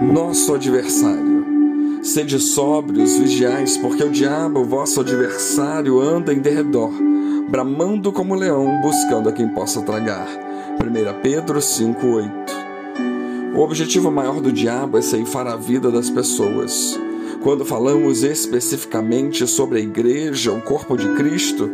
[0.00, 1.44] nosso adversário.
[2.02, 6.90] Sede sóbrios, vigiais, porque o diabo, vosso adversário, anda em derredor,
[7.48, 10.26] bramando como leão, buscando a quem possa tragar.
[10.74, 16.98] 1 Pedro 5,8 O objetivo maior do diabo é ceifar a vida das pessoas.
[17.42, 21.70] Quando falamos especificamente sobre a igreja, o corpo de Cristo,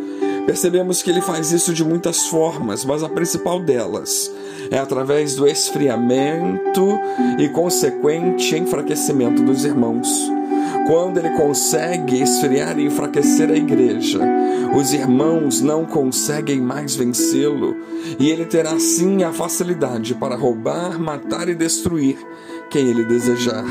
[0.50, 4.28] percebemos que ele faz isso de muitas formas, mas a principal delas
[4.68, 6.98] é através do esfriamento
[7.38, 10.08] e consequente enfraquecimento dos irmãos.
[10.88, 14.18] Quando ele consegue esfriar e enfraquecer a igreja,
[14.76, 17.76] os irmãos não conseguem mais vencê-lo,
[18.18, 22.18] e ele terá sim a facilidade para roubar, matar e destruir
[22.68, 23.64] quem ele desejar.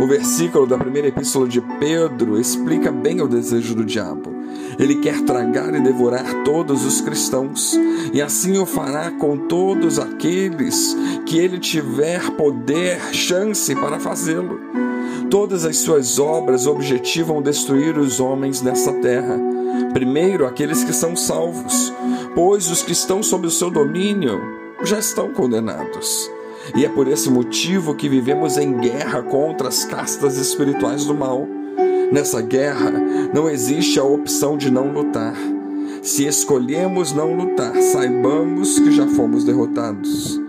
[0.00, 4.32] O versículo da primeira epístola de Pedro explica bem o desejo do diabo.
[4.78, 7.78] Ele quer tragar e devorar todos os cristãos,
[8.12, 10.96] e assim o fará com todos aqueles
[11.26, 14.60] que ele tiver poder, chance para fazê-lo.
[15.30, 19.38] Todas as suas obras objetivam destruir os homens nessa terra.
[19.92, 21.92] Primeiro, aqueles que são salvos,
[22.34, 24.40] pois os que estão sob o seu domínio
[24.84, 26.30] já estão condenados.
[26.74, 31.46] E é por esse motivo que vivemos em guerra contra as castas espirituais do mal.
[32.10, 32.92] Nessa guerra
[33.34, 35.34] não existe a opção de não lutar.
[36.02, 40.40] Se escolhemos não lutar, saibamos que já fomos derrotados.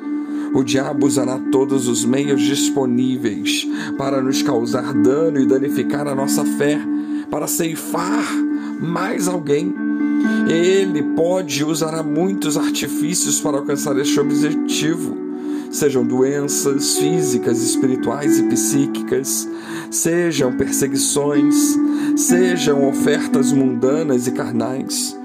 [0.53, 6.45] O diabo usará todos os meios disponíveis para nos causar dano e danificar a nossa
[6.45, 6.79] fé,
[7.29, 8.23] para ceifar
[8.79, 9.73] mais alguém.
[10.47, 15.24] Ele pode usar muitos artifícios para alcançar este objetivo
[15.75, 19.47] sejam doenças físicas, espirituais e psíquicas,
[19.91, 21.77] sejam perseguições,
[22.15, 25.17] sejam ofertas mundanas e carnais.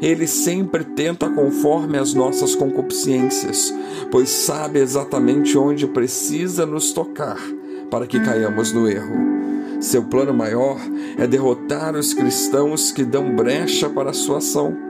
[0.00, 3.74] Ele sempre tenta conforme as nossas concupiscências,
[4.10, 7.38] pois sabe exatamente onde precisa nos tocar
[7.90, 9.16] para que caiamos no erro.
[9.80, 10.78] Seu plano maior
[11.16, 14.87] é derrotar os cristãos que dão brecha para a sua ação.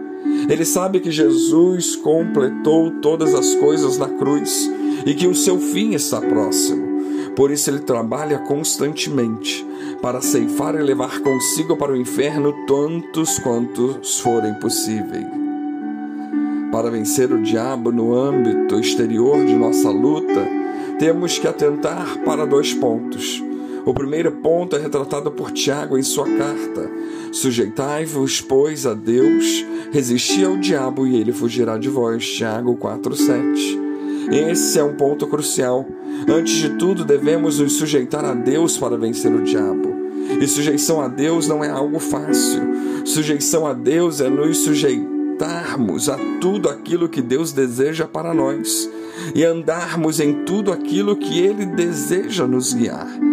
[0.49, 4.71] Ele sabe que Jesus completou todas as coisas na cruz
[5.05, 6.89] e que o seu fim está próximo.
[7.37, 9.65] Por isso ele trabalha constantemente
[10.03, 15.27] para ceifar e levar consigo para o inferno tantos quantos forem possíveis.
[16.73, 20.47] Para vencer o diabo no âmbito exterior de nossa luta,
[20.99, 23.48] temos que atentar para dois pontos.
[23.85, 26.91] O primeiro ponto é retratado por Tiago em sua carta:
[27.33, 32.27] Sujeitai-vos, pois, a Deus, resisti ao diabo e ele fugirá de vós.
[32.27, 33.79] Tiago 4:7.
[34.31, 35.87] Esse é um ponto crucial.
[36.29, 39.97] Antes de tudo, devemos nos sujeitar a Deus para vencer o diabo.
[40.41, 42.61] E sujeição a Deus não é algo fácil.
[43.05, 48.91] Sujeição a Deus é nos sujeitarmos a tudo aquilo que Deus deseja para nós
[49.35, 53.28] e andarmos em tudo aquilo que Ele deseja nos guiar.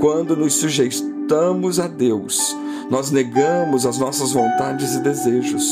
[0.00, 2.56] Quando nos sujeitamos a Deus,
[2.90, 5.64] nós negamos as nossas vontades e desejos.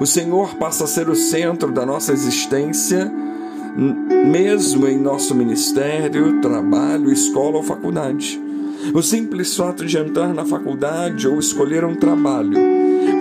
[0.00, 3.10] O Senhor passa a ser o centro da nossa existência
[3.76, 8.40] mesmo em nosso ministério, trabalho, escola ou faculdade.
[8.92, 12.58] O simples fato de entrar na faculdade ou escolher um trabalho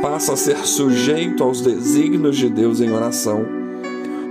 [0.02, 3.61] passa a ser sujeito aos desígnios de Deus em oração.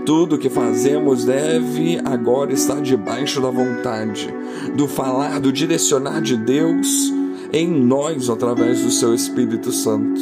[0.04, 4.32] Tudo que fazemos deve agora estar debaixo da vontade,
[4.74, 7.12] do falar, do direcionar de Deus
[7.52, 10.20] em nós através do seu Espírito Santo.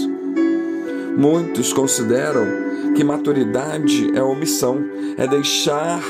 [1.17, 2.47] Muitos consideram
[2.95, 4.85] que maturidade é omissão,
[5.17, 6.03] é deixar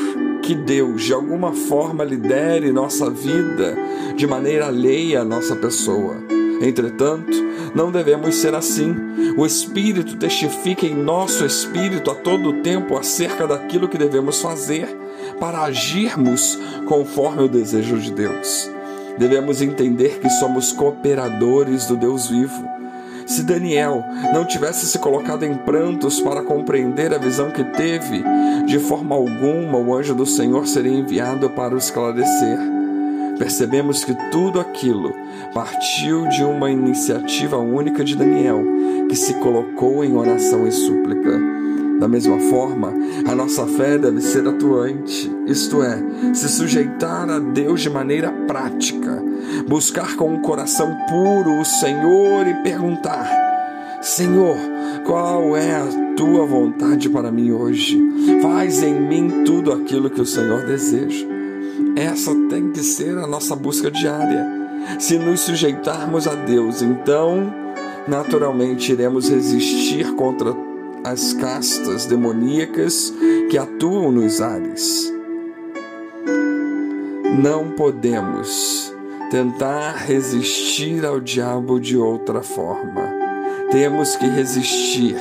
[0.42, 3.76] que Deus de alguma forma lidere nossa vida
[4.16, 6.38] de maneira alheia à nossa pessoa.
[6.60, 7.36] Entretanto,
[7.74, 8.94] não devemos ser assim.
[9.36, 14.88] O Espírito testifica em nosso espírito a todo tempo acerca daquilo que devemos fazer
[15.38, 18.70] para agirmos conforme o desejo de Deus.
[19.19, 22.78] Devemos entender que somos cooperadores do Deus vivo
[23.28, 24.02] se Daniel
[24.32, 28.25] não tivesse se colocado em prantos para compreender a visão que teve,
[28.66, 32.77] de forma alguma o anjo do Senhor seria enviado para o esclarecer.
[33.38, 35.14] Percebemos que tudo aquilo
[35.55, 38.62] partiu de uma iniciativa única de Daniel,
[39.08, 41.38] que se colocou em oração e súplica.
[42.00, 42.93] Da mesma forma,
[43.26, 46.00] a nossa fé deve ser atuante, isto é,
[46.32, 49.23] se sujeitar a Deus de maneira prática,
[49.69, 53.29] buscar com um coração puro o Senhor e perguntar:
[54.00, 54.56] Senhor,
[55.05, 58.00] qual é a tua vontade para mim hoje?
[58.43, 61.38] Faz em mim tudo aquilo que o Senhor deseja.
[61.98, 64.46] Essa tem que ser a nossa busca diária.
[65.00, 67.52] Se nos sujeitarmos a Deus, então,
[68.06, 70.54] naturalmente iremos resistir contra
[71.02, 73.12] as castas demoníacas
[73.50, 75.12] que atuam nos ares.
[77.42, 78.94] não podemos
[79.30, 83.12] tentar resistir ao diabo de outra forma.
[83.70, 85.16] Temos que resistir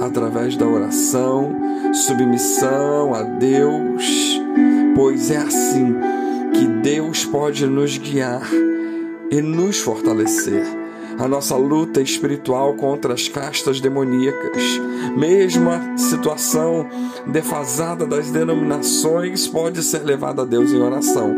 [0.00, 1.54] através da oração,
[1.92, 4.40] submissão a Deus,
[4.94, 6.17] pois é assim
[6.58, 8.42] que Deus pode nos guiar
[9.30, 10.64] e nos fortalecer.
[11.16, 14.62] A nossa luta espiritual contra as castas demoníacas,
[15.16, 16.86] mesmo a situação
[17.26, 21.32] defasada das denominações, pode ser levada a Deus em oração,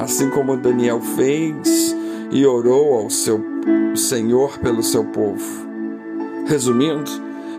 [0.00, 1.94] assim como Daniel fez
[2.30, 3.44] e orou ao seu
[3.94, 5.66] Senhor pelo seu povo.
[6.46, 7.10] Resumindo,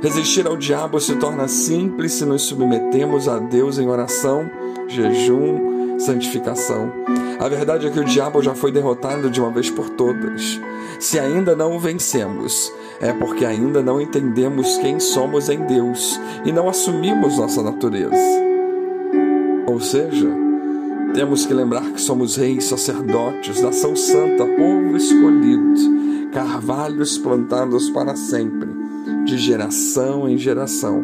[0.01, 4.50] resistir ao diabo se torna simples se nos submetemos a Deus em oração,
[4.88, 5.73] jejum,
[6.06, 6.92] santificação.
[7.40, 10.60] A verdade é que o diabo já foi derrotado de uma vez por todas.
[11.00, 12.72] Se ainda não o vencemos,
[13.02, 18.16] é porque ainda não entendemos quem somos em Deus e não assumimos nossa natureza.
[19.66, 20.30] Ou seja,
[21.14, 28.70] temos que lembrar que somos reis, sacerdotes, nação santa, povo escolhido, carvalhos plantados para sempre
[29.26, 31.04] de geração em geração.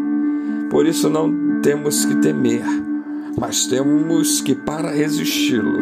[0.70, 2.64] Por isso não temos que temer,
[3.40, 5.80] mas temos que, para resisti-lo,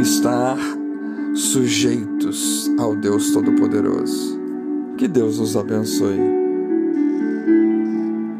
[0.00, 0.58] estar
[1.34, 4.40] sujeitos ao Deus Todo-Poderoso.
[4.98, 6.41] Que Deus nos abençoe.